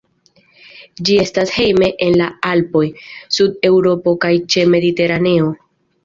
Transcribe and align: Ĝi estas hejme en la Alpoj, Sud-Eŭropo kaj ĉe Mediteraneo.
Ĝi 1.07 1.17
estas 1.23 1.51
hejme 1.57 1.89
en 2.05 2.15
la 2.21 2.29
Alpoj, 2.51 2.81
Sud-Eŭropo 3.37 4.13
kaj 4.25 4.31
ĉe 4.55 4.63
Mediteraneo. 4.75 5.53